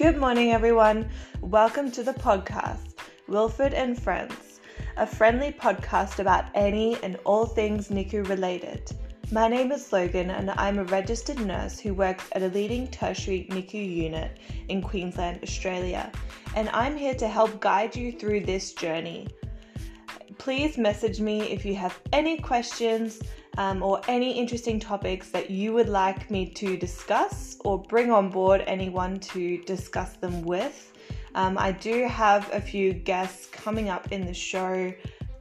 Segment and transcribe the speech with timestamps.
[0.00, 1.10] Good morning, everyone.
[1.42, 2.94] Welcome to the podcast,
[3.28, 4.60] Wilfred and Friends,
[4.96, 8.90] a friendly podcast about any and all things NICU related.
[9.30, 13.46] My name is Logan, and I'm a registered nurse who works at a leading tertiary
[13.50, 14.38] NICU unit
[14.70, 16.10] in Queensland, Australia,
[16.56, 19.28] and I'm here to help guide you through this journey.
[20.38, 23.20] Please message me if you have any questions
[23.58, 28.30] um, or any interesting topics that you would like me to discuss or bring on
[28.30, 30.92] board anyone to discuss them with.
[31.34, 34.92] Um, I do have a few guests coming up in the show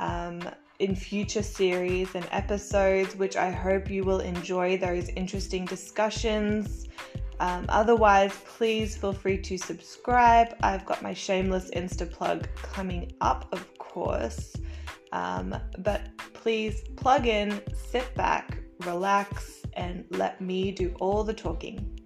[0.00, 0.42] um,
[0.78, 6.88] in future series and episodes, which I hope you will enjoy those interesting discussions.
[7.40, 10.56] Um, otherwise, please feel free to subscribe.
[10.62, 14.56] I've got my shameless Insta plug coming up, of course.
[15.12, 16.08] Um, but
[16.44, 21.98] please plug in, sit back, relax, and let me do all the talking.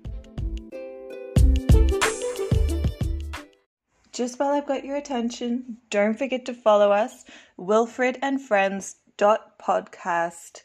[4.13, 7.25] Just while I've got your attention, don't forget to follow us,
[7.57, 10.63] Wilfred and Friends podcast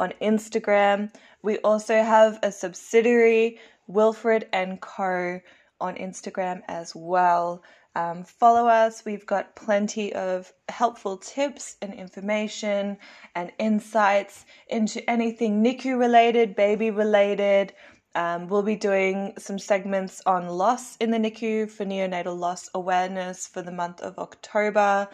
[0.00, 1.14] on Instagram.
[1.44, 5.38] We also have a subsidiary, Wilfred and Co,
[5.82, 7.62] on Instagram as well.
[7.94, 9.04] Um, follow us.
[9.04, 12.96] We've got plenty of helpful tips and information
[13.34, 17.74] and insights into anything NICU related, baby related.
[18.14, 23.46] Um, we'll be doing some segments on loss in the NICU for neonatal loss awareness
[23.46, 25.08] for the month of October.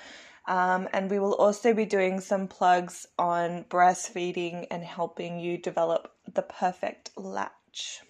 [0.46, 6.12] Um, and we will also be doing some plugs on breastfeeding and helping you develop
[6.32, 8.02] the perfect latch.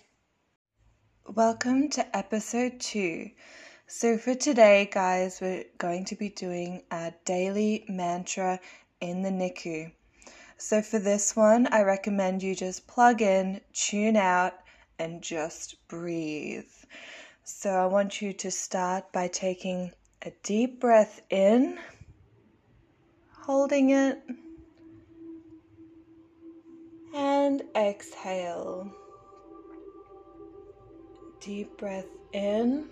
[1.34, 3.28] Welcome to episode two.
[3.86, 8.58] So, for today, guys, we're going to be doing our daily mantra
[9.02, 9.92] in the NICU.
[10.56, 14.54] So, for this one, I recommend you just plug in, tune out,
[14.98, 16.64] and just breathe.
[17.44, 21.78] So, I want you to start by taking a deep breath in,
[23.42, 24.22] holding it,
[27.14, 28.90] and exhale.
[31.40, 32.88] Deep breath in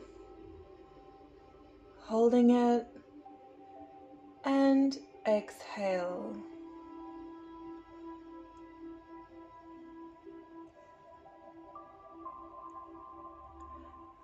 [2.07, 2.87] holding it,
[4.45, 4.97] and
[5.27, 6.37] exhale.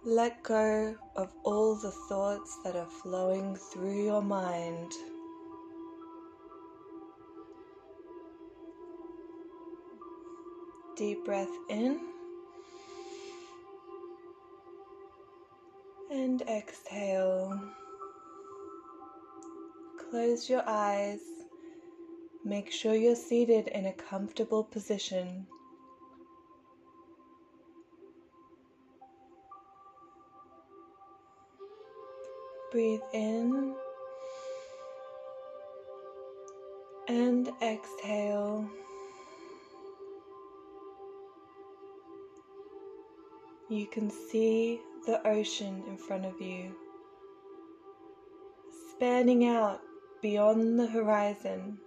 [0.05, 4.93] Let go of all the thoughts that are flowing through your mind.
[10.97, 12.12] Deep breath in.
[16.13, 17.59] And exhale.
[20.11, 21.21] Close your eyes.
[22.45, 25.47] Make sure you're seated in a comfortable position.
[32.71, 33.75] Breathe in
[37.09, 38.69] and exhale.
[43.71, 46.75] You can see the ocean in front of you,
[48.91, 49.81] spanning out
[50.21, 51.79] beyond the horizon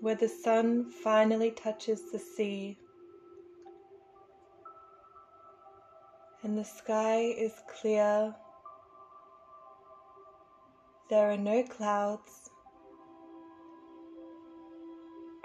[0.00, 2.78] where the sun finally touches the sea.
[6.42, 8.34] And the sky is clear.
[11.10, 12.50] There are no clouds,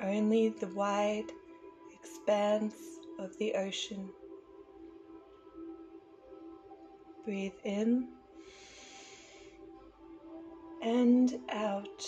[0.01, 1.31] only the wide
[1.93, 2.75] expanse
[3.19, 4.09] of the ocean.
[7.23, 8.07] Breathe in
[10.81, 12.03] and out.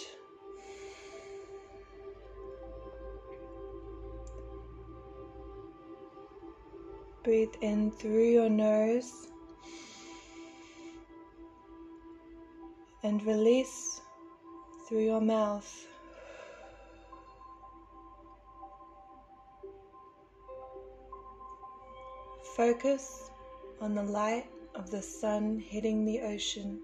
[7.23, 9.27] Breathe in through your nose
[13.03, 14.01] and release
[14.89, 15.87] through your mouth.
[22.55, 23.29] Focus
[23.79, 26.79] on the light of the sun hitting the ocean.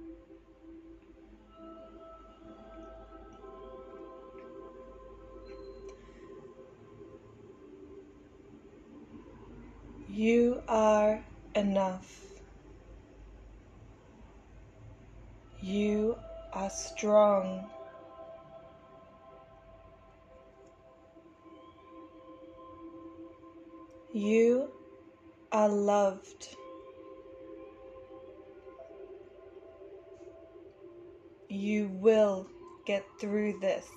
[10.07, 11.23] You are
[11.55, 12.25] enough.
[15.61, 16.17] You
[16.53, 17.69] are strong.
[24.13, 24.69] You
[25.51, 26.55] are loved.
[31.51, 32.45] You will
[32.85, 33.87] get through this.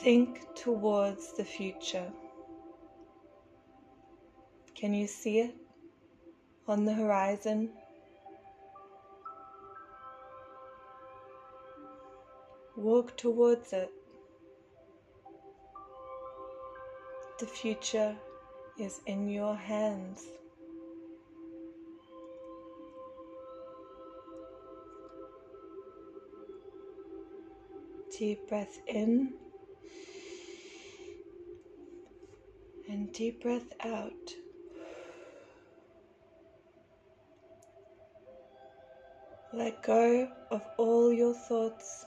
[0.00, 2.10] Think towards the future.
[4.74, 5.54] Can you see it
[6.66, 7.70] on the horizon?
[12.76, 13.90] Walk towards it.
[17.38, 18.16] The future
[18.78, 20.24] is in your hands.
[28.18, 29.34] Deep breath in
[32.88, 34.12] and deep breath out.
[39.52, 42.04] Let go of all your thoughts.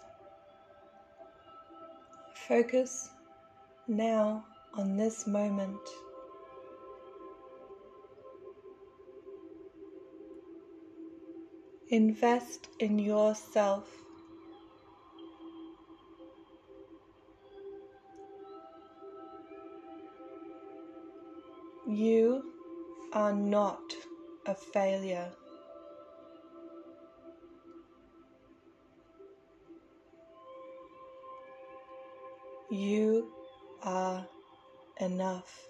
[2.47, 3.09] Focus
[3.87, 4.45] now
[4.75, 5.79] on this moment.
[11.91, 13.89] Invest in yourself.
[21.87, 22.43] You
[23.11, 23.81] are not
[24.45, 25.31] a failure.
[32.69, 33.31] You
[33.81, 34.27] are
[34.99, 35.68] enough.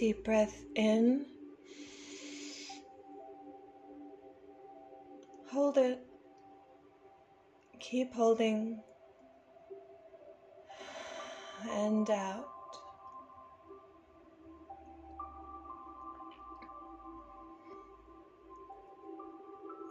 [0.00, 1.26] Deep breath in.
[5.50, 5.98] Hold it.
[7.80, 8.80] Keep holding.
[11.68, 12.46] And out.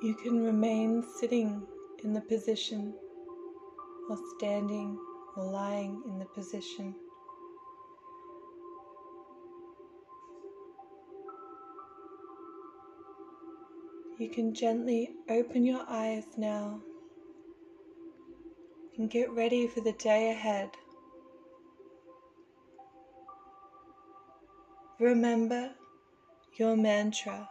[0.02, 1.62] You can remain sitting
[2.04, 2.96] in the position
[4.10, 4.98] or standing
[5.38, 6.96] or lying in the position.
[14.20, 16.82] You can gently open your eyes now
[18.98, 20.72] and get ready for the day ahead.
[25.00, 25.72] Remember
[26.58, 27.50] your mantra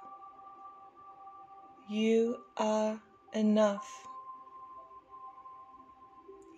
[1.89, 3.01] You are
[3.33, 3.91] enough.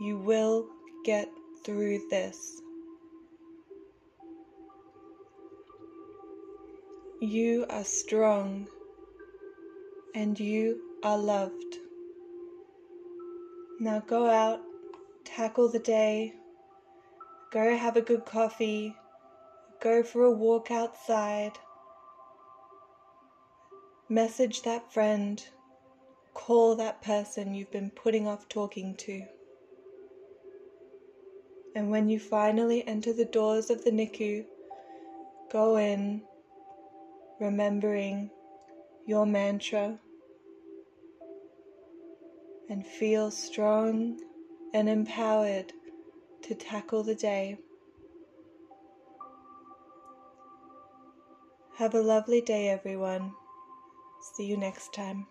[0.00, 0.66] You will
[1.04, 1.28] get
[1.64, 2.60] through this.
[7.20, 8.66] You are strong
[10.14, 11.76] and you are loved.
[13.78, 14.60] Now go out,
[15.24, 16.34] tackle the day,
[17.50, 18.94] go have a good coffee,
[19.80, 21.52] go for a walk outside,
[24.08, 25.42] message that friend,
[26.34, 29.22] call that person you've been putting off talking to.
[31.74, 34.44] And when you finally enter the doors of the NICU,
[35.52, 36.22] go in
[37.38, 38.30] remembering
[39.06, 39.98] your mantra
[42.68, 44.18] and feel strong
[44.72, 45.72] and empowered
[46.42, 47.58] to tackle the day.
[51.76, 53.32] Have a lovely day, everyone.
[54.34, 55.26] See you next time.